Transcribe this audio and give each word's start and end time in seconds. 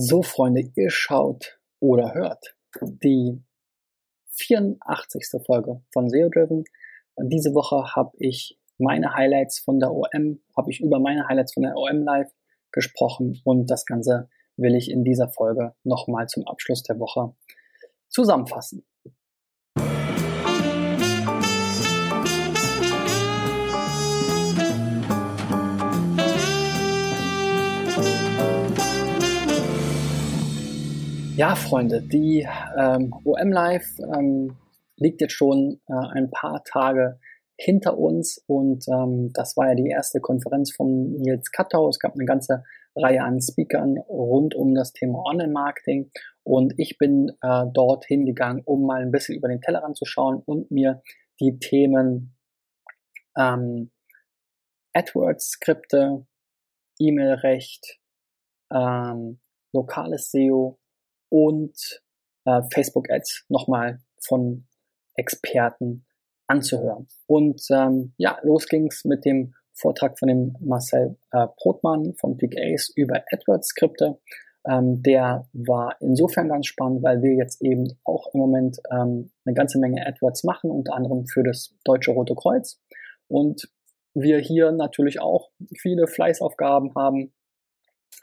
So, 0.00 0.22
Freunde, 0.22 0.70
ihr 0.76 0.90
schaut 0.90 1.58
oder 1.80 2.14
hört 2.14 2.54
die 2.80 3.42
84. 4.36 5.42
Folge 5.44 5.82
von 5.92 6.08
SEO 6.08 6.28
Driven. 6.28 6.62
Diese 7.20 7.52
Woche 7.52 7.96
habe 7.96 8.12
ich 8.20 8.60
meine 8.78 9.12
Highlights 9.14 9.58
von 9.58 9.80
der 9.80 9.90
OM, 9.90 10.40
habe 10.56 10.70
ich 10.70 10.78
über 10.78 11.00
meine 11.00 11.26
Highlights 11.26 11.52
von 11.52 11.64
der 11.64 11.76
OM 11.76 12.04
Live 12.04 12.30
gesprochen 12.70 13.40
und 13.42 13.68
das 13.68 13.86
Ganze 13.86 14.28
will 14.56 14.76
ich 14.76 14.88
in 14.88 15.02
dieser 15.02 15.30
Folge 15.30 15.74
nochmal 15.82 16.28
zum 16.28 16.46
Abschluss 16.46 16.84
der 16.84 17.00
Woche 17.00 17.34
zusammenfassen. 18.08 18.86
Ja, 31.38 31.54
Freunde, 31.54 32.02
die 32.02 32.48
ähm, 32.76 33.14
OM 33.22 33.52
Live 33.52 33.96
ähm, 34.00 34.56
liegt 34.96 35.20
jetzt 35.20 35.34
schon 35.34 35.80
äh, 35.86 35.94
ein 35.94 36.32
paar 36.32 36.64
Tage 36.64 37.20
hinter 37.56 37.96
uns 37.96 38.42
und 38.48 38.88
ähm, 38.88 39.30
das 39.34 39.56
war 39.56 39.68
ja 39.68 39.76
die 39.76 39.88
erste 39.88 40.18
Konferenz 40.18 40.74
von 40.74 41.12
Nils 41.12 41.52
Kattau. 41.52 41.88
Es 41.90 42.00
gab 42.00 42.14
eine 42.14 42.24
ganze 42.24 42.64
Reihe 42.96 43.22
an 43.22 43.40
Speakern 43.40 43.98
rund 44.08 44.56
um 44.56 44.74
das 44.74 44.92
Thema 44.92 45.22
Online-Marketing 45.26 46.10
und 46.42 46.74
ich 46.76 46.98
bin 46.98 47.30
äh, 47.40 47.66
dort 47.72 48.04
hingegangen, 48.06 48.64
um 48.64 48.84
mal 48.84 49.00
ein 49.00 49.12
bisschen 49.12 49.36
über 49.36 49.46
den 49.46 49.60
Tellerrand 49.60 49.96
zu 49.96 50.06
schauen 50.06 50.42
und 50.44 50.72
mir 50.72 51.02
die 51.38 51.60
Themen 51.60 52.34
ähm, 53.38 53.92
AdWords-Skripte, 54.92 56.26
E-Mail-Recht, 56.98 58.00
ähm, 58.72 59.38
lokales 59.72 60.32
SEO 60.32 60.80
und 61.28 62.02
äh, 62.44 62.62
Facebook 62.72 63.10
Ads 63.10 63.44
nochmal 63.48 64.00
von 64.20 64.66
Experten 65.14 66.06
anzuhören. 66.46 67.08
Und 67.26 67.62
ähm, 67.70 68.14
ja, 68.16 68.38
los 68.42 68.66
ging's 68.66 69.04
mit 69.04 69.24
dem 69.24 69.54
Vortrag 69.74 70.18
von 70.18 70.28
dem 70.28 70.56
Marcel 70.60 71.16
äh, 71.32 71.46
Brotmann 71.56 72.14
von 72.14 72.36
Big 72.36 72.56
Ace 72.58 72.92
über 72.96 73.22
AdWords-Skripte. 73.30 74.18
Ähm, 74.66 75.02
der 75.02 75.48
war 75.52 75.96
insofern 76.00 76.48
ganz 76.48 76.66
spannend, 76.66 77.02
weil 77.02 77.22
wir 77.22 77.34
jetzt 77.34 77.62
eben 77.62 77.86
auch 78.04 78.34
im 78.34 78.40
Moment 78.40 78.78
ähm, 78.90 79.30
eine 79.44 79.54
ganze 79.54 79.78
Menge 79.78 80.04
AdWords 80.06 80.44
machen, 80.44 80.70
unter 80.70 80.94
anderem 80.94 81.26
für 81.26 81.44
das 81.44 81.74
Deutsche 81.84 82.10
Rote 82.10 82.34
Kreuz. 82.34 82.80
Und 83.28 83.70
wir 84.14 84.38
hier 84.38 84.72
natürlich 84.72 85.20
auch 85.20 85.50
viele 85.76 86.06
Fleißaufgaben 86.06 86.94
haben. 86.96 87.32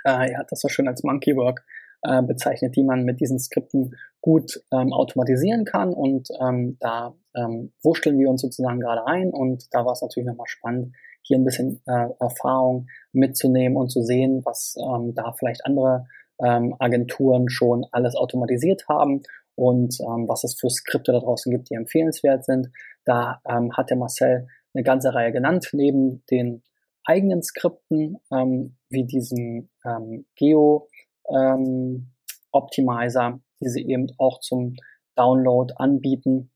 Äh, 0.03 0.31
er 0.31 0.39
hat 0.39 0.51
das 0.51 0.59
so 0.59 0.67
schön 0.67 0.87
als 0.87 1.03
Monkey 1.03 1.35
Work 1.35 1.65
äh, 2.05 2.21
bezeichnet, 2.21 2.75
die 2.75 2.83
man 2.83 3.03
mit 3.03 3.19
diesen 3.19 3.39
Skripten 3.39 3.95
gut 4.21 4.61
ähm, 4.71 4.93
automatisieren 4.93 5.65
kann. 5.65 5.93
Und 5.93 6.29
ähm, 6.41 6.77
da 6.79 7.15
ähm, 7.35 7.73
wurschteln 7.83 8.17
wir 8.17 8.29
uns 8.29 8.41
sozusagen 8.41 8.79
gerade 8.79 9.05
ein. 9.07 9.31
Und 9.31 9.73
da 9.73 9.85
war 9.85 9.93
es 9.93 10.01
natürlich 10.01 10.27
nochmal 10.27 10.47
spannend, 10.47 10.95
hier 11.21 11.37
ein 11.37 11.45
bisschen 11.45 11.81
äh, 11.87 12.07
Erfahrung 12.19 12.87
mitzunehmen 13.11 13.77
und 13.77 13.89
zu 13.89 14.03
sehen, 14.03 14.41
was 14.45 14.75
ähm, 14.79 15.13
da 15.15 15.33
vielleicht 15.33 15.65
andere 15.65 16.05
ähm, 16.39 16.75
Agenturen 16.79 17.49
schon 17.49 17.85
alles 17.91 18.15
automatisiert 18.15 18.85
haben 18.87 19.23
und 19.55 19.99
ähm, 20.01 20.27
was 20.27 20.43
es 20.43 20.55
für 20.59 20.69
Skripte 20.69 21.11
da 21.11 21.19
draußen 21.19 21.51
gibt, 21.51 21.69
die 21.69 21.75
empfehlenswert 21.75 22.45
sind. 22.45 22.69
Da 23.05 23.41
ähm, 23.47 23.71
hat 23.75 23.89
der 23.89 23.97
Marcel 23.97 24.47
eine 24.73 24.83
ganze 24.83 25.13
Reihe 25.13 25.31
genannt, 25.31 25.69
neben 25.71 26.23
den 26.29 26.61
eigenen 27.05 27.41
Skripten, 27.41 28.17
ähm, 28.31 28.75
wie 28.89 29.05
diesen 29.05 29.69
ähm, 29.85 30.25
Geo 30.35 30.87
ähm, 31.29 32.11
Optimizer, 32.51 33.39
die 33.61 33.69
sie 33.69 33.85
eben 33.87 34.07
auch 34.17 34.39
zum 34.39 34.75
Download 35.15 35.73
anbieten. 35.77 36.51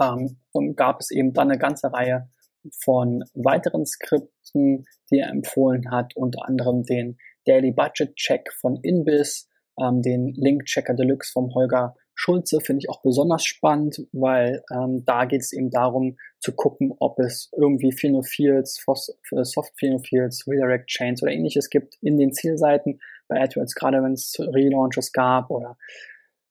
Ähm, 0.00 0.38
und 0.52 0.76
gab 0.76 1.00
es 1.00 1.10
eben 1.10 1.32
dann 1.32 1.50
eine 1.50 1.58
ganze 1.58 1.92
Reihe 1.92 2.28
von 2.82 3.24
weiteren 3.34 3.86
Skripten, 3.86 4.84
die 5.10 5.18
er 5.18 5.30
empfohlen 5.30 5.90
hat, 5.90 6.16
unter 6.16 6.46
anderem 6.46 6.82
den 6.82 7.16
Daily 7.46 7.72
Budget 7.72 8.16
Check 8.16 8.52
von 8.60 8.76
Inbiz, 8.82 9.48
ähm, 9.80 10.02
den 10.02 10.34
Link 10.34 10.64
Checker 10.64 10.94
Deluxe 10.94 11.30
vom 11.32 11.54
Holger 11.54 11.94
Schulze 12.18 12.60
finde 12.60 12.80
ich 12.80 12.88
auch 12.88 13.02
besonders 13.02 13.44
spannend, 13.44 14.06
weil 14.12 14.64
ähm, 14.72 15.04
da 15.04 15.26
geht 15.26 15.42
es 15.42 15.52
eben 15.52 15.70
darum 15.70 16.16
zu 16.40 16.52
gucken, 16.52 16.94
ob 16.98 17.18
es 17.18 17.50
irgendwie 17.56 17.92
Phenofields, 17.92 18.82
Soft 19.42 19.72
Phenofields, 19.78 20.48
Redirect 20.48 20.86
Chains 20.86 21.22
oder 21.22 21.32
ähnliches 21.32 21.68
gibt 21.68 21.98
in 22.00 22.16
den 22.16 22.32
Zielseiten 22.32 23.00
bei 23.28 23.40
AdWords, 23.40 23.74
gerade 23.74 24.02
wenn 24.02 24.12
es 24.12 24.36
Relaunches 24.38 25.12
gab 25.12 25.50
oder 25.50 25.76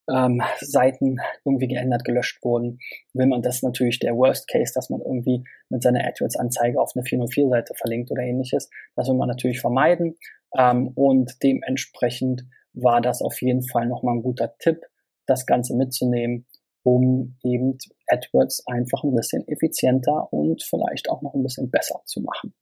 ähm, 0.09 0.41
Seiten 0.59 1.17
irgendwie 1.43 1.67
geändert, 1.67 2.05
gelöscht 2.05 2.43
wurden, 2.43 2.79
will 3.13 3.25
man 3.25 3.41
das 3.41 3.63
natürlich 3.63 3.99
der 3.99 4.15
Worst 4.15 4.47
Case, 4.47 4.71
dass 4.73 4.89
man 4.89 5.01
irgendwie 5.01 5.43
mit 5.69 5.81
seiner 5.81 6.05
AdWords-Anzeige 6.05 6.79
auf 6.79 6.91
eine 6.95 7.03
404-Seite 7.03 7.73
verlinkt 7.75 8.11
oder 8.11 8.21
ähnliches. 8.21 8.69
Das 8.95 9.07
will 9.07 9.15
man 9.15 9.27
natürlich 9.27 9.61
vermeiden 9.61 10.15
ähm, 10.57 10.89
und 10.89 11.41
dementsprechend 11.43 12.45
war 12.73 13.01
das 13.01 13.21
auf 13.21 13.41
jeden 13.41 13.63
Fall 13.63 13.87
nochmal 13.87 14.15
ein 14.15 14.23
guter 14.23 14.55
Tipp, 14.59 14.81
das 15.25 15.45
Ganze 15.45 15.75
mitzunehmen, 15.75 16.45
um 16.83 17.37
eben 17.43 17.77
AdWords 18.07 18.67
einfach 18.67 19.03
ein 19.03 19.15
bisschen 19.15 19.47
effizienter 19.47 20.31
und 20.31 20.61
vielleicht 20.61 21.09
auch 21.09 21.21
noch 21.21 21.33
ein 21.33 21.41
bisschen 21.41 21.71
besser 21.71 22.01
zu 22.05 22.21
machen. 22.21 22.53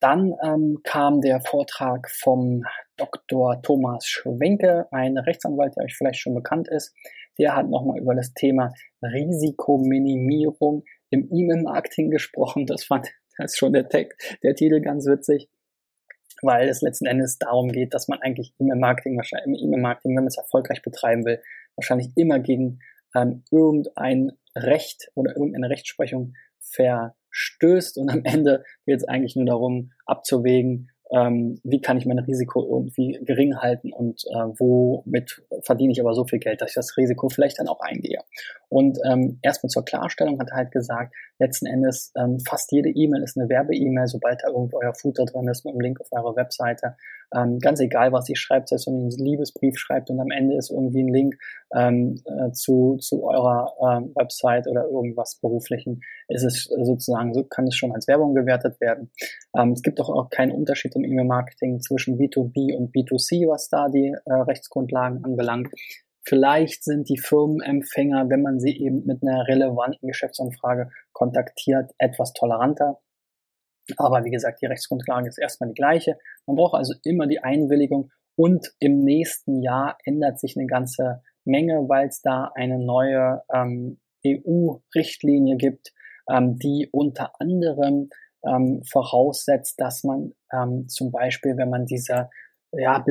Dann 0.00 0.34
ähm, 0.42 0.80
kam 0.84 1.20
der 1.20 1.40
Vortrag 1.40 2.10
vom 2.10 2.64
Dr. 2.96 3.60
Thomas 3.62 4.06
Schwenke, 4.06 4.86
ein 4.90 5.16
Rechtsanwalt, 5.16 5.76
der 5.76 5.84
euch 5.84 5.96
vielleicht 5.96 6.20
schon 6.20 6.34
bekannt 6.34 6.68
ist. 6.68 6.94
Der 7.38 7.56
hat 7.56 7.68
nochmal 7.68 7.98
über 7.98 8.14
das 8.14 8.32
Thema 8.34 8.72
Risikominimierung 9.02 10.84
im 11.10 11.28
E-Mail-Marketing 11.32 12.10
gesprochen. 12.10 12.66
Das 12.66 12.84
fand 12.84 13.08
das 13.38 13.52
ist 13.52 13.58
schon 13.58 13.72
der, 13.72 13.88
Text, 13.88 14.38
der 14.42 14.54
Titel 14.54 14.80
ganz 14.80 15.06
witzig, 15.06 15.48
weil 16.42 16.68
es 16.68 16.82
letzten 16.82 17.06
Endes 17.06 17.38
darum 17.38 17.70
geht, 17.70 17.94
dass 17.94 18.08
man 18.08 18.20
eigentlich 18.20 18.54
E-Mail-Marketing, 18.58 19.16
wahrscheinlich 19.16 19.60
im 19.62 19.68
E-Mail-Marketing, 19.68 20.12
wenn 20.12 20.24
man 20.24 20.28
es 20.28 20.38
erfolgreich 20.38 20.82
betreiben 20.82 21.24
will, 21.24 21.42
wahrscheinlich 21.76 22.10
immer 22.16 22.38
gegen 22.38 22.80
ähm, 23.14 23.44
irgendein 23.50 24.32
Recht 24.54 25.10
oder 25.14 25.36
irgendeine 25.36 25.70
Rechtsprechung 25.70 26.34
verstößt 27.36 27.98
und 27.98 28.10
am 28.10 28.24
Ende 28.24 28.64
geht 28.84 28.96
es 28.96 29.08
eigentlich 29.08 29.36
nur 29.36 29.46
darum, 29.46 29.90
abzuwägen, 30.06 30.90
ähm, 31.12 31.60
wie 31.62 31.80
kann 31.80 31.98
ich 31.98 32.06
mein 32.06 32.18
Risiko 32.18 32.64
irgendwie 32.64 33.18
gering 33.24 33.56
halten 33.58 33.92
und 33.92 34.24
äh, 34.24 34.58
womit 34.58 35.40
verdiene 35.62 35.92
ich 35.92 36.00
aber 36.00 36.14
so 36.14 36.24
viel 36.24 36.40
Geld, 36.40 36.60
dass 36.60 36.70
ich 36.70 36.74
das 36.74 36.96
Risiko 36.96 37.28
vielleicht 37.28 37.60
dann 37.60 37.68
auch 37.68 37.80
eingehe. 37.80 38.18
Und 38.68 38.98
ähm, 39.08 39.38
erstmal 39.42 39.70
zur 39.70 39.84
Klarstellung 39.84 40.40
hat 40.40 40.50
er 40.50 40.56
halt 40.56 40.72
gesagt, 40.72 41.14
letzten 41.38 41.66
Endes 41.66 42.12
ähm, 42.16 42.40
fast 42.40 42.72
jede 42.72 42.88
E-Mail 42.88 43.22
ist 43.22 43.38
eine 43.38 43.48
Werbe-E-Mail, 43.48 44.08
sobald 44.08 44.42
da 44.42 44.48
irgendwo 44.48 44.80
euer 44.82 44.94
Footer 44.94 45.26
drin 45.26 45.46
ist 45.46 45.64
mit 45.64 45.74
einem 45.74 45.80
Link 45.80 46.00
auf 46.00 46.08
eurer 46.10 46.34
Webseite. 46.34 46.96
Ähm, 47.34 47.58
ganz 47.58 47.80
egal, 47.80 48.12
was 48.12 48.28
ihr 48.28 48.36
schreibt, 48.36 48.68
selbst 48.68 48.86
wenn 48.86 48.94
ihr 48.94 49.02
einen 49.02 49.24
Liebesbrief 49.24 49.78
schreibt 49.78 50.10
und 50.10 50.20
am 50.20 50.30
Ende 50.30 50.56
ist 50.56 50.70
irgendwie 50.70 51.02
ein 51.02 51.12
Link 51.12 51.36
ähm, 51.74 52.20
äh, 52.24 52.52
zu, 52.52 52.96
zu 52.98 53.24
eurer 53.24 53.72
ähm, 53.80 54.12
Website 54.14 54.66
oder 54.68 54.84
irgendwas 54.84 55.38
beruflichen, 55.40 56.00
ist 56.28 56.44
es 56.44 56.64
sozusagen, 56.64 57.34
so 57.34 57.44
kann 57.44 57.66
es 57.66 57.74
schon 57.74 57.92
als 57.92 58.06
Werbung 58.08 58.34
gewertet 58.34 58.80
werden. 58.80 59.10
Ähm, 59.56 59.72
es 59.72 59.82
gibt 59.82 60.00
auch, 60.00 60.08
auch 60.08 60.30
keinen 60.30 60.52
Unterschied 60.52 60.94
im 60.94 61.04
E-Mail-Marketing 61.04 61.80
zwischen 61.80 62.18
B2B 62.18 62.76
und 62.76 62.94
B2C, 62.94 63.48
was 63.48 63.68
da 63.68 63.88
die 63.88 64.14
äh, 64.24 64.32
Rechtsgrundlagen 64.32 65.24
anbelangt. 65.24 65.68
Vielleicht 66.28 66.82
sind 66.82 67.08
die 67.08 67.18
Firmenempfänger, 67.18 68.28
wenn 68.28 68.42
man 68.42 68.58
sie 68.58 68.76
eben 68.76 69.04
mit 69.06 69.22
einer 69.22 69.46
relevanten 69.46 70.08
Geschäftsanfrage 70.08 70.90
kontaktiert, 71.12 71.92
etwas 71.98 72.32
toleranter. 72.32 72.98
Aber 73.96 74.24
wie 74.24 74.30
gesagt, 74.30 74.60
die 74.60 74.66
Rechtsgrundlage 74.66 75.28
ist 75.28 75.38
erstmal 75.38 75.68
die 75.68 75.74
gleiche. 75.74 76.18
Man 76.46 76.56
braucht 76.56 76.74
also 76.74 76.94
immer 77.04 77.26
die 77.26 77.42
Einwilligung 77.42 78.10
und 78.36 78.72
im 78.78 79.00
nächsten 79.00 79.62
Jahr 79.62 79.98
ändert 80.04 80.40
sich 80.40 80.56
eine 80.56 80.66
ganze 80.66 81.22
Menge, 81.44 81.88
weil 81.88 82.08
es 82.08 82.20
da 82.20 82.50
eine 82.54 82.78
neue 82.78 83.42
ähm, 83.52 83.98
EU-Richtlinie 84.26 85.56
gibt, 85.56 85.92
ähm, 86.28 86.58
die 86.58 86.88
unter 86.90 87.40
anderem 87.40 88.10
ähm, 88.44 88.82
voraussetzt, 88.90 89.80
dass 89.80 90.04
man 90.04 90.34
ähm, 90.52 90.88
zum 90.88 91.12
Beispiel, 91.12 91.56
wenn 91.56 91.70
man 91.70 91.86
diese 91.86 92.28
ja, 92.72 93.04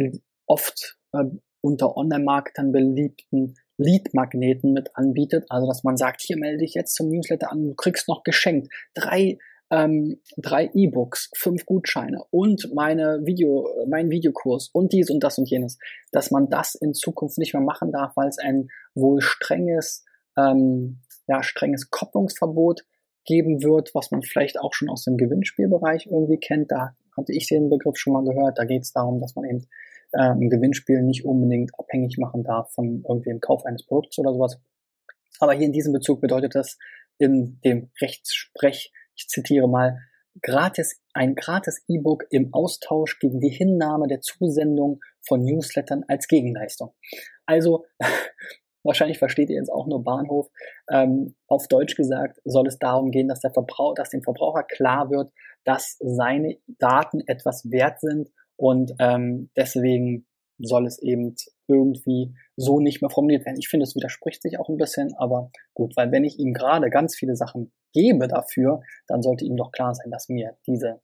oft 0.46 0.98
äh, 1.14 1.24
unter 1.62 1.98
Online-Marketern 1.98 2.72
beliebten 2.72 3.56
Lead-Magneten 3.78 4.72
mit 4.74 4.96
anbietet. 4.96 5.46
Also, 5.50 5.68
dass 5.68 5.84
man 5.84 5.98
sagt, 5.98 6.22
hier 6.22 6.38
melde 6.38 6.60
dich 6.60 6.76
jetzt 6.76 6.96
zum 6.96 7.10
Newsletter 7.10 7.52
an, 7.52 7.64
du 7.64 7.74
kriegst 7.74 8.08
noch 8.08 8.24
geschenkt 8.24 8.72
drei 8.94 9.38
ähm, 9.72 10.22
drei 10.38 10.70
E-Books, 10.74 11.32
fünf 11.36 11.66
Gutscheine 11.66 12.24
und 12.30 12.72
meine 12.74 13.22
Video, 13.26 13.68
mein 13.88 14.10
Videokurs 14.10 14.70
und 14.70 14.94
dies 14.94 15.10
und 15.10 15.24
das 15.24 15.38
und 15.38 15.50
jenes, 15.50 15.80
dass 16.12 16.32
man 16.32 16.50
das 16.50 16.76
in 16.76 16.94
Zukunft 16.94 17.38
nicht 17.38 17.54
mehr 17.54 17.64
machen 17.64 17.92
darf, 17.92 18.16
weil 18.16 18.28
es 18.28 18.38
ein 18.38 18.70
wohl 18.94 19.22
strenges, 19.22 20.06
ähm, 20.38 21.00
ja, 21.28 21.42
strenges 21.42 21.90
Kopplungsverbot 21.90 22.86
geben 23.26 23.64
wird, 23.64 23.96
was 23.96 24.12
man 24.12 24.22
vielleicht 24.22 24.60
auch 24.60 24.74
schon 24.74 24.90
aus 24.90 25.04
dem 25.04 25.18
Gewinnspielbereich 25.18 26.06
irgendwie 26.06 26.38
kennt. 26.38 26.72
Da 26.72 26.96
hatte 27.18 27.34
ich 27.34 27.48
den 27.48 27.70
Begriff 27.70 27.98
schon 27.98 28.14
mal 28.14 28.24
gehört. 28.24 28.60
Da 28.60 28.66
geht 28.66 28.84
es 28.84 28.94
darum, 28.94 29.20
dass 29.20 29.36
man 29.36 29.46
eben 29.46 29.68
äh, 30.14 30.30
ein 30.30 30.50
Gewinnspiel 30.50 31.02
nicht 31.02 31.26
unbedingt 31.26 31.72
abhängig 31.80 32.18
machen 32.20 32.44
darf 32.44 32.72
von 32.72 33.04
irgendwie 33.08 33.32
dem 33.32 33.42
Kauf 33.42 33.66
eines 33.66 33.86
Produkts 33.86 34.20
oder 34.20 34.34
sowas. 34.34 34.60
Aber 35.40 35.54
hier 35.54 35.66
in 35.66 35.74
diesem 35.74 35.92
Bezug 35.92 36.22
bedeutet 36.22 36.54
das 36.54 36.78
in 37.18 37.60
dem 37.66 37.90
Rechtssprech, 38.00 38.94
ich 39.16 39.28
zitiere 39.28 39.68
mal, 39.68 39.98
gratis, 40.42 41.02
ein 41.14 41.36
gratis 41.36 41.84
E-Book 41.88 42.26
im 42.30 42.54
Austausch 42.54 43.20
gegen 43.20 43.40
die 43.40 43.50
Hinnahme 43.50 44.08
der 44.08 44.22
Zusendung 44.22 45.00
von 45.26 45.44
Newslettern 45.44 46.04
als 46.08 46.28
Gegenleistung. 46.28 46.94
Also, 47.46 47.86
wahrscheinlich 48.84 49.18
versteht 49.18 49.50
ihr 49.50 49.56
jetzt 49.58 49.72
auch 49.72 49.88
nur 49.88 50.04
Bahnhof. 50.04 50.50
Ähm, 50.90 51.36
auf 51.48 51.68
Deutsch 51.68 51.96
gesagt 51.96 52.40
soll 52.44 52.68
es 52.68 52.78
darum 52.78 53.12
gehen, 53.12 53.28
dass, 53.28 53.40
der 53.40 53.52
Verbraucher, 53.52 53.96
dass 53.96 54.10
dem 54.10 54.22
Verbraucher 54.22 54.64
klar 54.64 55.10
wird, 55.10 55.32
dass 55.64 55.98
seine 56.00 56.58
Daten 56.68 57.22
etwas 57.26 57.72
wert 57.72 58.00
sind 58.00 58.30
und 58.58 58.94
ähm, 59.00 59.50
deswegen 59.56 60.28
soll 60.60 60.86
es 60.86 61.02
eben 61.02 61.36
irgendwie 61.68 62.34
so 62.58 62.80
nicht 62.80 63.02
mehr 63.02 63.10
formuliert 63.10 63.46
werden. 63.46 63.58
Ich 63.60 63.68
finde, 63.68 63.84
es 63.84 63.96
widerspricht 63.96 64.42
sich 64.42 64.60
auch 64.60 64.70
ein 64.70 64.78
bisschen, 64.78 65.14
aber 65.18 65.52
gut, 65.74 65.96
weil 65.98 66.12
wenn 66.12 66.24
ich 66.24 66.40
ihm 66.40 66.54
gerade 66.54 66.90
ganz 66.90 67.16
viele 67.16 67.36
Sachen 67.36 67.74
gebe 67.94 68.28
dafür, 68.28 68.82
dann 69.08 69.22
sollte 69.22 69.46
ihm 69.46 69.58
doch 69.58 69.72
klar 69.72 69.94
sein, 69.94 70.12
dass 70.12 70.30
mir 70.30 70.58
diese 70.66 71.02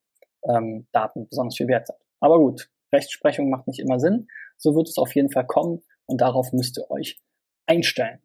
ähm, 0.48 0.88
Daten 0.92 1.28
besonders 1.28 1.58
viel 1.58 1.68
wert 1.68 1.88
sind. 1.88 1.98
Aber 2.20 2.40
gut, 2.40 2.70
Rechtsprechung 2.94 3.50
macht 3.50 3.68
nicht 3.68 3.80
immer 3.80 4.00
Sinn. 4.00 4.28
So 4.58 4.76
wird 4.76 4.88
es 4.88 4.98
auf 4.98 5.14
jeden 5.16 5.32
Fall 5.32 5.46
kommen 5.46 5.82
und 6.06 6.22
darauf 6.22 6.52
müsst 6.52 6.78
ihr 6.78 6.90
euch 6.90 7.22
einstellen. 7.66 8.22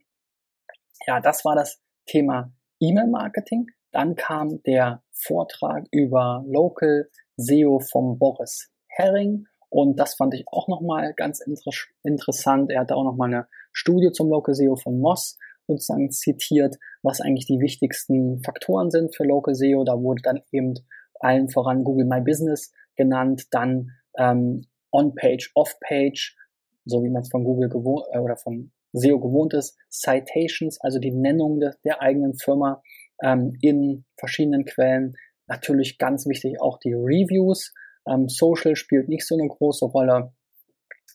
Ja, 1.06 1.20
das 1.20 1.44
war 1.44 1.54
das 1.54 1.80
Thema 2.06 2.52
E-Mail-Marketing. 2.80 3.66
Dann 3.92 4.16
kam 4.16 4.62
der 4.64 5.02
Vortrag 5.12 5.86
über 5.90 6.44
Local 6.46 7.08
SEO 7.36 7.80
vom 7.80 8.18
Boris 8.18 8.70
Herring 8.88 9.46
und 9.76 10.00
das 10.00 10.14
fand 10.14 10.32
ich 10.32 10.44
auch 10.46 10.68
nochmal 10.68 11.12
ganz 11.12 11.40
inter 11.40 11.70
interessant. 12.02 12.70
Er 12.70 12.80
hat 12.80 12.92
auch 12.92 13.04
nochmal 13.04 13.28
eine 13.28 13.46
Studie 13.72 14.10
zum 14.10 14.30
Local 14.30 14.54
SEO 14.54 14.76
von 14.76 14.98
Moss 15.00 15.36
sozusagen 15.66 16.10
zitiert, 16.10 16.76
was 17.02 17.20
eigentlich 17.20 17.44
die 17.44 17.60
wichtigsten 17.60 18.42
Faktoren 18.42 18.90
sind 18.90 19.14
für 19.14 19.24
Local 19.24 19.54
SEO. 19.54 19.84
Da 19.84 20.00
wurde 20.00 20.22
dann 20.22 20.40
eben 20.50 20.72
allen 21.20 21.50
voran 21.50 21.84
Google 21.84 22.06
My 22.06 22.22
Business 22.22 22.72
genannt, 22.96 23.48
dann 23.50 23.90
ähm, 24.16 24.64
On-Page, 24.92 25.52
Off-Page, 25.54 26.38
so 26.86 27.04
wie 27.04 27.10
man 27.10 27.20
es 27.20 27.28
von 27.28 27.44
Google 27.44 27.68
gewohnt 27.68 28.06
äh, 28.12 28.18
oder 28.18 28.38
von 28.38 28.72
SEO 28.94 29.20
gewohnt 29.20 29.52
ist, 29.52 29.76
Citations, 29.90 30.80
also 30.80 30.98
die 30.98 31.12
Nennung 31.12 31.60
de 31.60 31.72
der 31.84 32.00
eigenen 32.00 32.32
Firma 32.32 32.82
ähm, 33.22 33.58
in 33.60 34.06
verschiedenen 34.16 34.64
Quellen. 34.64 35.16
Natürlich 35.48 35.98
ganz 35.98 36.26
wichtig 36.26 36.62
auch 36.62 36.78
die 36.78 36.94
Reviews, 36.94 37.74
ähm, 38.06 38.28
Social 38.28 38.76
spielt 38.76 39.08
nicht 39.08 39.26
so 39.26 39.36
eine 39.36 39.48
große 39.48 39.86
Rolle. 39.86 40.32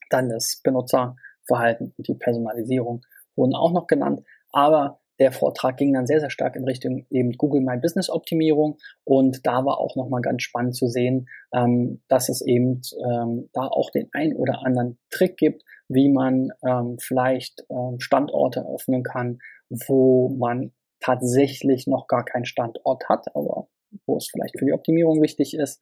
Dann 0.09 0.29
das 0.29 0.59
Benutzerverhalten 0.63 1.93
und 1.97 2.07
die 2.07 2.15
Personalisierung 2.15 3.05
wurden 3.35 3.55
auch 3.55 3.71
noch 3.71 3.87
genannt. 3.87 4.21
Aber 4.51 5.01
der 5.21 5.31
Vortrag 5.31 5.77
ging 5.77 5.93
dann 5.93 6.07
sehr, 6.07 6.19
sehr 6.19 6.31
stark 6.31 6.55
in 6.55 6.63
Richtung 6.63 7.05
eben 7.11 7.33
Google 7.33 7.61
My 7.61 7.77
Business 7.77 8.09
Optimierung 8.09 8.79
und 9.03 9.45
da 9.45 9.63
war 9.63 9.77
auch 9.77 9.95
nochmal 9.95 10.21
ganz 10.21 10.41
spannend 10.41 10.75
zu 10.75 10.87
sehen, 10.87 11.29
ähm, 11.53 12.01
dass 12.07 12.27
es 12.27 12.41
eben 12.41 12.81
ähm, 13.05 13.47
da 13.53 13.67
auch 13.67 13.91
den 13.91 14.09
ein 14.13 14.35
oder 14.35 14.65
anderen 14.65 14.97
Trick 15.11 15.37
gibt, 15.37 15.63
wie 15.87 16.09
man 16.09 16.49
ähm, 16.65 16.97
vielleicht 16.99 17.65
ähm, 17.69 17.99
Standorte 17.99 18.61
eröffnen 18.61 19.03
kann, 19.03 19.37
wo 19.69 20.29
man 20.29 20.71
tatsächlich 21.01 21.85
noch 21.85 22.07
gar 22.07 22.25
keinen 22.25 22.45
Standort 22.45 23.07
hat, 23.07 23.35
aber 23.35 23.67
wo 24.05 24.17
es 24.17 24.29
vielleicht 24.31 24.57
für 24.57 24.65
die 24.65 24.73
Optimierung 24.73 25.21
wichtig 25.21 25.53
ist. 25.55 25.79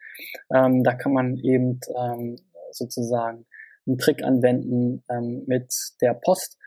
Ähm, 0.54 0.84
da 0.84 0.94
kann 0.94 1.14
man 1.14 1.38
eben 1.38 1.80
ähm, 1.96 2.38
sozusagen 2.72 3.46
einen 3.88 3.98
Trick 3.98 4.24
anwenden 4.24 5.04
ähm, 5.10 5.44
mit 5.48 5.74
der 6.02 6.14
Post. 6.14 6.58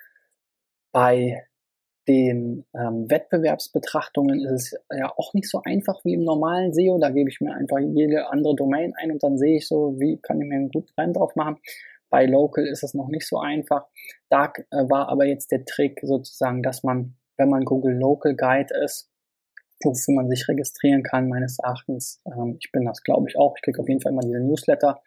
Bei 0.92 1.46
den 2.08 2.64
ähm, 2.74 3.08
Wettbewerbsbetrachtungen 3.08 4.40
ist 4.40 4.72
es 4.72 4.80
ja 4.92 5.12
auch 5.16 5.34
nicht 5.34 5.48
so 5.48 5.62
einfach 5.64 6.04
wie 6.04 6.14
im 6.14 6.24
normalen 6.24 6.72
SEO. 6.72 6.98
Da 6.98 7.10
gebe 7.10 7.30
ich 7.30 7.40
mir 7.40 7.54
einfach 7.54 7.78
jede 7.78 8.28
andere 8.30 8.56
Domain 8.56 8.92
ein 8.96 9.12
und 9.12 9.22
dann 9.22 9.38
sehe 9.38 9.58
ich 9.58 9.68
so, 9.68 9.98
wie 9.98 10.18
kann 10.18 10.40
ich 10.40 10.48
mir 10.48 10.56
einen 10.56 10.70
guten 10.70 10.92
Rennen 10.98 11.14
drauf 11.14 11.36
machen. 11.36 11.58
Bei 12.10 12.26
Local 12.26 12.66
ist 12.66 12.82
es 12.82 12.92
noch 12.92 13.08
nicht 13.08 13.26
so 13.26 13.38
einfach. 13.38 13.86
Da 14.28 14.52
äh, 14.70 14.88
war 14.88 15.08
aber 15.08 15.26
jetzt 15.26 15.52
der 15.52 15.64
Trick 15.64 16.00
sozusagen, 16.02 16.62
dass 16.62 16.82
man, 16.82 17.14
wenn 17.36 17.48
man 17.48 17.64
Google 17.64 17.94
Local 17.94 18.34
Guide 18.34 18.74
ist, 18.84 19.11
wofür 19.84 20.14
man 20.14 20.28
sich 20.28 20.46
registrieren 20.48 21.02
kann, 21.02 21.28
meines 21.28 21.58
Erachtens. 21.58 22.20
Ähm, 22.26 22.56
ich 22.60 22.70
bin 22.72 22.84
das, 22.84 23.02
glaube 23.02 23.28
ich, 23.28 23.36
auch. 23.36 23.54
Ich 23.56 23.62
kriege 23.62 23.80
auf 23.80 23.88
jeden 23.88 24.00
Fall 24.00 24.12
immer 24.12 24.22
diese 24.22 24.40
Newsletter. 24.40 25.00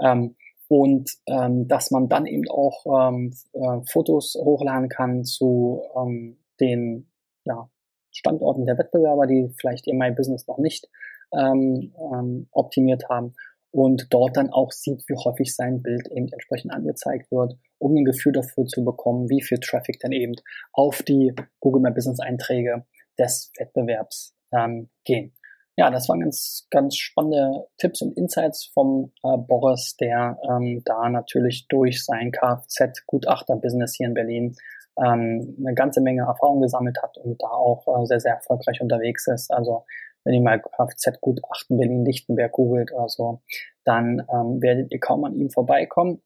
Ähm, 0.00 0.36
und 0.68 1.10
ähm, 1.26 1.68
dass 1.68 1.90
man 1.90 2.08
dann 2.08 2.24
eben 2.26 2.48
auch 2.48 2.86
ähm, 2.86 3.34
äh, 3.52 3.80
Fotos 3.86 4.34
hochladen 4.40 4.88
kann 4.88 5.24
zu 5.24 5.82
ähm, 5.94 6.38
den 6.60 7.10
ja, 7.44 7.68
Standorten 8.10 8.64
der 8.64 8.78
Wettbewerber, 8.78 9.26
die 9.26 9.52
vielleicht 9.60 9.86
ihr 9.86 9.94
My 9.94 10.10
Business 10.12 10.46
noch 10.46 10.58
nicht 10.58 10.88
ähm, 11.34 11.92
ähm, 11.98 12.48
optimiert 12.52 13.08
haben 13.10 13.34
und 13.70 14.06
dort 14.10 14.36
dann 14.36 14.50
auch 14.50 14.70
sieht, 14.70 15.02
wie 15.08 15.16
häufig 15.16 15.54
sein 15.54 15.82
Bild 15.82 16.08
eben 16.08 16.28
entsprechend 16.28 16.72
angezeigt 16.72 17.30
wird, 17.32 17.56
um 17.78 17.96
ein 17.96 18.04
Gefühl 18.04 18.32
dafür 18.32 18.66
zu 18.66 18.84
bekommen, 18.84 19.28
wie 19.28 19.42
viel 19.42 19.58
Traffic 19.58 19.98
dann 20.00 20.12
eben 20.12 20.34
auf 20.72 21.02
die 21.02 21.34
Google 21.60 21.82
My 21.82 21.90
Business 21.90 22.20
Einträge 22.20 22.84
des 23.18 23.52
Wettbewerbs 23.58 24.34
ähm, 24.52 24.90
gehen. 25.04 25.34
Ja, 25.76 25.90
das 25.90 26.08
waren 26.08 26.20
ganz, 26.20 26.66
ganz 26.70 26.96
spannende 26.96 27.66
Tipps 27.78 28.02
und 28.02 28.16
Insights 28.16 28.70
vom 28.74 29.12
äh, 29.22 29.38
Boris, 29.38 29.96
der 29.96 30.38
ähm, 30.48 30.82
da 30.84 31.08
natürlich 31.08 31.66
durch 31.68 32.04
sein 32.04 32.30
Kfz-Gutachter-Business 32.30 33.94
hier 33.96 34.08
in 34.08 34.14
Berlin 34.14 34.56
ähm, 34.98 35.56
eine 35.58 35.74
ganze 35.74 36.02
Menge 36.02 36.22
Erfahrung 36.22 36.60
gesammelt 36.60 36.98
hat 37.02 37.16
und 37.16 37.42
da 37.42 37.48
auch 37.48 37.86
äh, 37.88 38.04
sehr, 38.04 38.20
sehr 38.20 38.34
erfolgreich 38.34 38.82
unterwegs 38.82 39.26
ist. 39.28 39.50
Also 39.50 39.86
wenn 40.24 40.34
ihr 40.34 40.42
mal 40.42 40.60
Kfz-Gutachten 40.60 41.78
Berlin-Lichtenberg 41.78 42.52
googelt 42.52 42.92
oder 42.92 43.08
so, 43.08 43.40
dann 43.84 44.26
ähm, 44.30 44.60
werdet 44.60 44.92
ihr 44.92 45.00
kaum 45.00 45.24
an 45.24 45.34
ihm 45.34 45.48
vorbeikommen, 45.48 46.20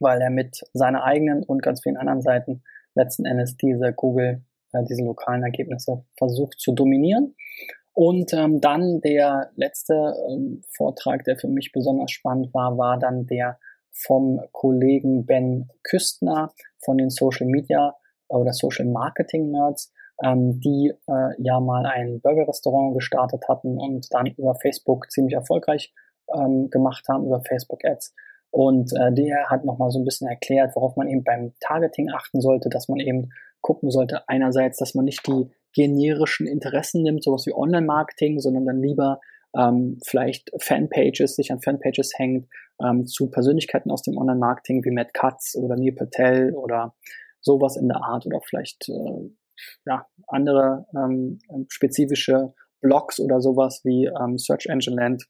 weil 0.00 0.20
er 0.22 0.30
mit 0.30 0.64
seiner 0.72 1.04
eigenen 1.04 1.42
und 1.42 1.62
ganz 1.62 1.82
vielen 1.82 1.98
anderen 1.98 2.22
Seiten 2.22 2.62
letzten 2.94 3.26
Endes 3.26 3.56
diese 3.58 3.92
Google 3.92 4.42
äh, 4.76 4.84
diese 4.88 5.04
lokalen 5.04 5.42
Ergebnisse 5.42 6.04
versucht 6.16 6.60
zu 6.60 6.72
dominieren. 6.72 7.34
Und 7.92 8.34
ähm, 8.34 8.60
dann 8.60 9.00
der 9.00 9.50
letzte 9.56 9.94
ähm, 10.28 10.62
Vortrag, 10.68 11.24
der 11.24 11.38
für 11.38 11.48
mich 11.48 11.72
besonders 11.72 12.10
spannend 12.10 12.52
war, 12.52 12.76
war 12.76 12.98
dann 12.98 13.26
der 13.26 13.58
vom 13.90 14.40
Kollegen 14.52 15.24
Ben 15.24 15.70
Küstner 15.82 16.52
von 16.84 16.98
den 16.98 17.08
Social 17.08 17.46
Media 17.46 17.94
oder 18.28 18.52
Social 18.52 18.84
Marketing 18.84 19.50
Nerds, 19.50 19.92
ähm, 20.22 20.60
die 20.60 20.92
äh, 21.08 21.42
ja 21.42 21.60
mal 21.60 21.86
ein 21.86 22.20
Burgerrestaurant 22.20 22.94
gestartet 22.94 23.44
hatten 23.48 23.78
und 23.78 24.12
dann 24.12 24.26
über 24.26 24.54
Facebook 24.56 25.10
ziemlich 25.10 25.34
erfolgreich 25.34 25.94
ähm, 26.34 26.68
gemacht 26.70 27.06
haben, 27.08 27.26
über 27.26 27.40
Facebook 27.40 27.84
Ads. 27.84 28.14
Und 28.50 28.92
äh, 28.92 29.12
der 29.12 29.48
hat 29.50 29.64
nochmal 29.64 29.90
so 29.90 29.98
ein 29.98 30.04
bisschen 30.04 30.28
erklärt, 30.28 30.76
worauf 30.76 30.96
man 30.96 31.08
eben 31.08 31.24
beim 31.24 31.52
Targeting 31.60 32.10
achten 32.10 32.40
sollte, 32.40 32.68
dass 32.68 32.88
man 32.88 33.00
eben 33.00 33.30
gucken 33.66 33.90
sollte, 33.90 34.28
einerseits, 34.28 34.78
dass 34.78 34.94
man 34.94 35.04
nicht 35.04 35.26
die 35.26 35.50
generischen 35.72 36.46
Interessen 36.46 37.02
nimmt, 37.02 37.24
sowas 37.24 37.46
wie 37.46 37.52
Online-Marketing, 37.52 38.38
sondern 38.38 38.64
dann 38.64 38.80
lieber 38.80 39.20
ähm, 39.58 39.98
vielleicht 40.06 40.52
Fanpages, 40.60 41.34
sich 41.34 41.50
an 41.50 41.60
Fanpages 41.60 42.12
hängt, 42.16 42.46
ähm, 42.80 43.06
zu 43.06 43.28
Persönlichkeiten 43.28 43.90
aus 43.90 44.02
dem 44.02 44.16
Online-Marketing 44.16 44.84
wie 44.84 44.92
Matt 44.92 45.14
Katz 45.14 45.56
oder 45.56 45.74
Neil 45.74 45.92
Patel 45.92 46.54
oder 46.54 46.94
sowas 47.40 47.76
in 47.76 47.88
der 47.88 48.04
Art 48.04 48.24
oder 48.24 48.40
vielleicht 48.40 48.88
äh, 48.88 49.30
ja, 49.84 50.06
andere 50.28 50.86
ähm, 50.94 51.40
spezifische 51.68 52.54
Blogs 52.80 53.18
oder 53.18 53.40
sowas 53.40 53.80
wie 53.82 54.06
ähm, 54.06 54.38
Search 54.38 54.66
Engine 54.66 54.94
Land, 54.94 55.26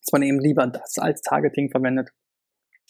dass 0.00 0.12
man 0.12 0.22
eben 0.22 0.38
lieber 0.38 0.64
das 0.68 0.96
als 0.98 1.22
Targeting 1.22 1.70
verwendet, 1.70 2.10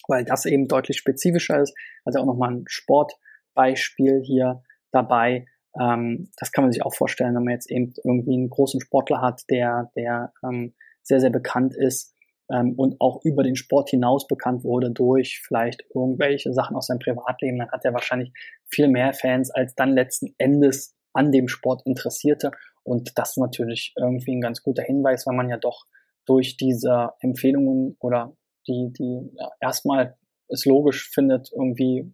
weil 0.08 0.26
das 0.26 0.44
eben 0.44 0.68
deutlich 0.68 0.98
spezifischer 0.98 1.62
ist. 1.62 1.74
Also 2.04 2.18
auch 2.18 2.26
nochmal 2.26 2.52
ein 2.52 2.64
Sport 2.66 3.14
Beispiel 3.58 4.22
hier 4.24 4.62
dabei. 4.92 5.46
Ähm, 5.78 6.30
das 6.38 6.52
kann 6.52 6.62
man 6.62 6.72
sich 6.72 6.84
auch 6.84 6.94
vorstellen, 6.94 7.34
wenn 7.34 7.42
man 7.42 7.54
jetzt 7.54 7.70
eben 7.70 7.92
irgendwie 8.04 8.34
einen 8.34 8.50
großen 8.50 8.80
Sportler 8.80 9.20
hat, 9.20 9.42
der, 9.50 9.90
der 9.96 10.32
ähm, 10.44 10.74
sehr, 11.02 11.18
sehr 11.18 11.30
bekannt 11.30 11.74
ist 11.74 12.14
ähm, 12.52 12.74
und 12.76 13.00
auch 13.00 13.20
über 13.24 13.42
den 13.42 13.56
Sport 13.56 13.90
hinaus 13.90 14.28
bekannt 14.28 14.62
wurde 14.62 14.92
durch 14.92 15.42
vielleicht 15.44 15.84
irgendwelche 15.92 16.52
Sachen 16.52 16.76
aus 16.76 16.86
seinem 16.86 17.00
Privatleben, 17.00 17.58
dann 17.58 17.72
hat 17.72 17.84
er 17.84 17.94
wahrscheinlich 17.94 18.32
viel 18.66 18.86
mehr 18.86 19.12
Fans 19.12 19.50
als 19.50 19.74
dann 19.74 19.90
letzten 19.92 20.36
Endes 20.38 20.94
an 21.12 21.32
dem 21.32 21.48
Sport 21.48 21.82
Interessierte. 21.84 22.52
Und 22.84 23.18
das 23.18 23.30
ist 23.30 23.38
natürlich 23.38 23.92
irgendwie 23.96 24.36
ein 24.36 24.40
ganz 24.40 24.62
guter 24.62 24.84
Hinweis, 24.84 25.26
weil 25.26 25.34
man 25.34 25.48
ja 25.48 25.56
doch 25.56 25.86
durch 26.26 26.56
diese 26.56 27.10
Empfehlungen 27.20 27.96
oder 27.98 28.36
die, 28.68 28.92
die 28.96 29.30
ja, 29.34 29.50
erstmal 29.60 30.16
es 30.48 30.64
logisch 30.64 31.10
findet, 31.10 31.50
irgendwie 31.52 32.12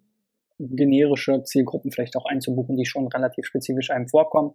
generische 0.59 1.43
Zielgruppen 1.43 1.91
vielleicht 1.91 2.17
auch 2.17 2.27
einzubuchen, 2.27 2.77
die 2.77 2.87
schon 2.87 3.09
relativ 3.09 3.47
spezifisch 3.47 3.91
einem 3.91 4.09
vorkommen. 4.09 4.55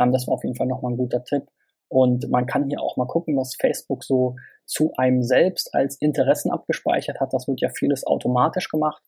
Ähm, 0.00 0.12
das 0.12 0.26
war 0.26 0.34
auf 0.34 0.44
jeden 0.44 0.56
Fall 0.56 0.66
nochmal 0.66 0.92
ein 0.92 0.98
guter 0.98 1.24
Tipp. 1.24 1.44
Und 1.88 2.30
man 2.30 2.46
kann 2.46 2.68
hier 2.68 2.80
auch 2.80 2.96
mal 2.96 3.06
gucken, 3.06 3.36
was 3.36 3.56
Facebook 3.58 4.04
so 4.04 4.36
zu 4.66 4.92
einem 4.96 5.22
selbst 5.22 5.74
als 5.74 5.96
Interessen 6.00 6.50
abgespeichert 6.50 7.18
hat. 7.20 7.32
Das 7.32 7.48
wird 7.48 7.62
ja 7.62 7.70
vieles 7.70 8.06
automatisch 8.06 8.68
gemacht 8.68 9.02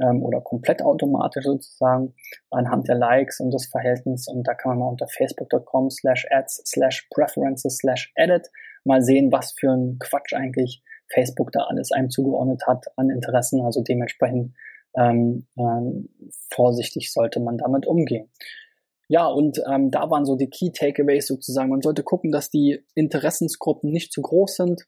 ähm, 0.00 0.22
oder 0.22 0.40
komplett 0.40 0.82
automatisch 0.82 1.44
sozusagen 1.44 2.14
anhand 2.50 2.88
der 2.88 2.94
Likes 2.94 3.40
und 3.40 3.52
des 3.52 3.66
Verhältnisses. 3.66 4.28
Und 4.32 4.44
da 4.46 4.54
kann 4.54 4.70
man 4.70 4.78
mal 4.78 4.88
unter 4.90 5.08
facebook.com 5.08 5.90
slash 5.90 6.26
ads 6.30 6.62
slash 6.66 7.08
preferences 7.12 7.78
slash 7.78 8.12
edit 8.14 8.48
mal 8.84 9.02
sehen, 9.02 9.32
was 9.32 9.52
für 9.58 9.72
ein 9.72 9.98
Quatsch 9.98 10.32
eigentlich 10.32 10.82
Facebook 11.12 11.50
da 11.50 11.64
alles 11.68 11.90
einem 11.90 12.10
zugeordnet 12.10 12.62
hat 12.68 12.86
an 12.96 13.10
Interessen. 13.10 13.62
Also 13.62 13.82
dementsprechend 13.82 14.54
ähm, 14.96 15.46
ähm, 15.56 16.08
vorsichtig 16.50 17.12
sollte 17.12 17.40
man 17.40 17.58
damit 17.58 17.86
umgehen. 17.86 18.30
Ja, 19.08 19.26
und 19.26 19.60
ähm, 19.68 19.90
da 19.90 20.08
waren 20.08 20.24
so 20.24 20.36
die 20.36 20.48
Key 20.48 20.70
Takeaways 20.70 21.26
sozusagen. 21.26 21.70
Man 21.70 21.82
sollte 21.82 22.04
gucken, 22.04 22.30
dass 22.30 22.48
die 22.48 22.84
Interessensgruppen 22.94 23.90
nicht 23.90 24.12
zu 24.12 24.22
groß 24.22 24.54
sind. 24.54 24.86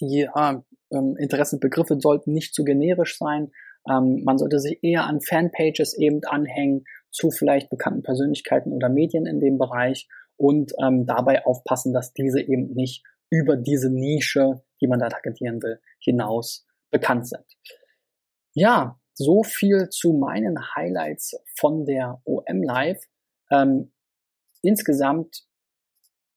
Die 0.00 0.28
äh, 0.34 0.54
ähm, 0.92 1.16
Interessenbegriffe 1.16 2.00
sollten 2.00 2.32
nicht 2.32 2.54
zu 2.54 2.64
generisch 2.64 3.16
sein. 3.16 3.52
Ähm, 3.88 4.22
man 4.24 4.38
sollte 4.38 4.58
sich 4.58 4.82
eher 4.82 5.04
an 5.04 5.20
Fanpages 5.20 5.96
eben 5.96 6.20
anhängen 6.24 6.84
zu 7.10 7.30
vielleicht 7.30 7.70
bekannten 7.70 8.02
Persönlichkeiten 8.02 8.72
oder 8.72 8.88
Medien 8.88 9.26
in 9.26 9.40
dem 9.40 9.56
Bereich 9.56 10.08
und 10.36 10.72
ähm, 10.82 11.06
dabei 11.06 11.46
aufpassen, 11.46 11.92
dass 11.92 12.12
diese 12.12 12.40
eben 12.40 12.72
nicht 12.74 13.04
über 13.30 13.56
diese 13.56 13.90
Nische, 13.90 14.62
die 14.80 14.86
man 14.86 14.98
da 14.98 15.08
targetieren 15.08 15.62
will, 15.62 15.80
hinaus 16.00 16.66
bekannt 16.90 17.28
sind. 17.28 17.44
Ja, 18.54 18.98
so 19.18 19.42
viel 19.42 19.88
zu 19.90 20.12
meinen 20.12 20.74
Highlights 20.74 21.36
von 21.56 21.84
der 21.84 22.20
OM 22.24 22.62
Live. 22.62 23.02
Ähm, 23.50 23.92
insgesamt 24.62 25.44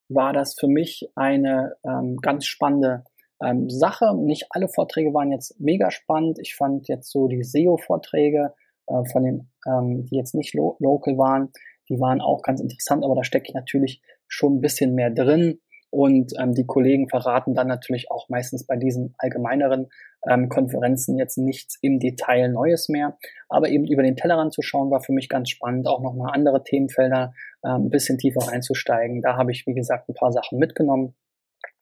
war 0.08 0.32
das 0.32 0.54
für 0.58 0.68
mich 0.68 1.08
eine 1.14 1.76
ähm, 1.84 2.16
ganz 2.16 2.44
spannende 2.46 3.04
ähm, 3.42 3.70
Sache. 3.70 4.14
Nicht 4.16 4.46
alle 4.50 4.68
Vorträge 4.68 5.14
waren 5.14 5.32
jetzt 5.32 5.58
mega 5.60 5.90
spannend. 5.90 6.38
Ich 6.40 6.54
fand 6.54 6.88
jetzt 6.88 7.10
so 7.10 7.28
die 7.28 7.42
SEO-Vorträge 7.42 8.52
äh, 8.88 9.04
von 9.10 9.22
den, 9.24 9.50
ähm, 9.66 10.04
die 10.06 10.16
jetzt 10.16 10.34
nicht 10.34 10.54
lo 10.54 10.76
local 10.80 11.16
waren, 11.16 11.52
die 11.88 12.00
waren 12.00 12.20
auch 12.20 12.42
ganz 12.42 12.60
interessant, 12.60 13.04
aber 13.04 13.14
da 13.14 13.24
stecke 13.24 13.46
ich 13.48 13.54
natürlich 13.54 14.02
schon 14.26 14.56
ein 14.56 14.60
bisschen 14.60 14.94
mehr 14.94 15.10
drin. 15.10 15.60
Und 15.92 16.32
ähm, 16.40 16.54
die 16.54 16.64
Kollegen 16.64 17.10
verraten 17.10 17.54
dann 17.54 17.68
natürlich 17.68 18.10
auch 18.10 18.30
meistens 18.30 18.64
bei 18.64 18.76
diesen 18.76 19.14
allgemeineren 19.18 19.90
ähm, 20.26 20.48
Konferenzen 20.48 21.18
jetzt 21.18 21.36
nichts 21.36 21.76
im 21.82 21.98
Detail 21.98 22.48
Neues 22.48 22.88
mehr. 22.88 23.18
Aber 23.50 23.68
eben 23.68 23.84
über 23.86 24.02
den 24.02 24.16
Tellerrand 24.16 24.54
zu 24.54 24.62
schauen, 24.62 24.90
war 24.90 25.02
für 25.02 25.12
mich 25.12 25.28
ganz 25.28 25.50
spannend, 25.50 25.86
auch 25.86 26.00
nochmal 26.00 26.32
andere 26.32 26.64
Themenfelder 26.64 27.34
äh, 27.62 27.68
ein 27.68 27.90
bisschen 27.90 28.16
tiefer 28.16 28.40
reinzusteigen. 28.40 29.20
Da 29.20 29.36
habe 29.36 29.52
ich, 29.52 29.66
wie 29.66 29.74
gesagt, 29.74 30.08
ein 30.08 30.14
paar 30.14 30.32
Sachen 30.32 30.58
mitgenommen. 30.58 31.14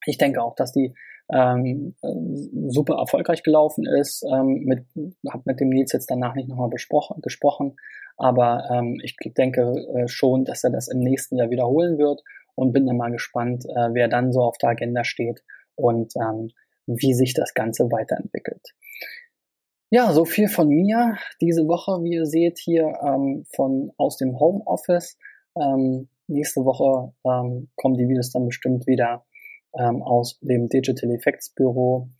Ich 0.04 0.18
denke 0.18 0.42
auch, 0.42 0.56
dass 0.56 0.72
die 0.72 0.92
ähm, 1.32 1.94
super 2.66 2.96
erfolgreich 2.96 3.44
gelaufen 3.44 3.86
ist. 3.86 4.24
Ähm, 4.28 4.64
mit, 4.64 4.86
habe 5.30 5.44
mit 5.44 5.60
dem 5.60 5.68
Nils 5.68 5.92
jetzt 5.92 6.10
danach 6.10 6.34
nicht 6.34 6.48
nochmal 6.48 6.68
besprochen, 6.68 7.22
gesprochen, 7.22 7.76
aber 8.16 8.68
ähm, 8.70 9.00
ich 9.02 9.16
denke 9.16 9.62
äh, 9.94 10.08
schon, 10.08 10.44
dass 10.44 10.64
er 10.64 10.70
das 10.70 10.88
im 10.88 10.98
nächsten 10.98 11.36
Jahr 11.36 11.50
wiederholen 11.50 11.96
wird 11.96 12.22
und 12.60 12.72
bin 12.72 12.86
dann 12.86 12.98
mal 12.98 13.10
gespannt, 13.10 13.64
äh, 13.64 13.88
wer 13.94 14.06
dann 14.06 14.32
so 14.32 14.42
auf 14.42 14.58
der 14.58 14.70
Agenda 14.70 15.02
steht 15.02 15.42
und 15.76 16.12
ähm, 16.16 16.50
wie 16.86 17.14
sich 17.14 17.32
das 17.32 17.54
Ganze 17.54 17.84
weiterentwickelt. 17.90 18.74
Ja, 19.88 20.12
so 20.12 20.26
viel 20.26 20.48
von 20.48 20.68
mir 20.68 21.16
diese 21.40 21.66
Woche, 21.66 22.04
wie 22.04 22.12
ihr 22.12 22.26
seht 22.26 22.58
hier 22.58 22.98
ähm, 23.02 23.46
von 23.56 23.92
aus 23.96 24.18
dem 24.18 24.38
Homeoffice. 24.38 25.16
Ähm, 25.56 26.10
nächste 26.26 26.64
Woche 26.66 27.14
ähm, 27.24 27.70
kommen 27.76 27.96
die 27.96 28.08
Videos 28.08 28.30
dann 28.30 28.44
bestimmt 28.44 28.86
wieder 28.86 29.24
ähm, 29.78 30.02
aus 30.02 30.38
dem 30.40 30.68
Digital 30.68 31.10
Effects 31.12 31.54
Büro. 31.54 32.10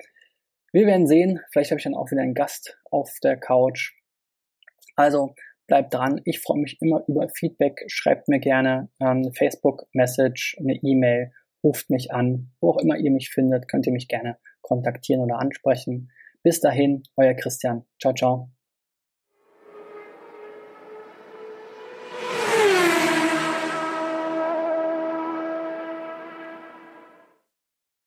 Wir 0.73 0.87
werden 0.87 1.07
sehen. 1.07 1.41
Vielleicht 1.51 1.71
habe 1.71 1.79
ich 1.79 1.85
dann 1.85 1.95
auch 1.95 2.11
wieder 2.11 2.23
einen 2.23 2.35
Gast 2.35 2.79
auf 2.91 3.11
der 3.23 3.37
Couch. 3.37 3.93
Also 4.97 5.35
bleibt 5.71 5.95
dran. 5.95 6.21
Ich 6.25 6.41
freue 6.41 6.59
mich 6.59 6.77
immer 6.81 7.05
über 7.07 7.29
Feedback. 7.29 7.85
Schreibt 7.87 8.29
mir 8.29 8.41
gerne 8.41 8.91
ähm, 9.01 9.33
Facebook-Message, 9.33 10.57
eine 10.59 10.75
E-Mail, 10.75 11.31
ruft 11.63 11.91
mich 11.91 12.13
an. 12.13 12.51
Wo 12.61 12.71
auch 12.71 12.79
immer 12.79 12.99
ihr 12.99 13.13
mich 13.13 13.31
findet, 13.31 13.69
könnt 13.69 13.87
ihr 13.87 13.93
mich 13.93 14.09
gerne 14.09 14.37
kontaktieren 14.61 15.23
oder 15.23 15.39
ansprechen. 15.39 16.11
Bis 16.43 16.61
dahin, 16.61 17.05
euer 17.17 17.35
Christian. 17.35 17.87
Ciao, 18.01 18.13
ciao. 18.13 18.60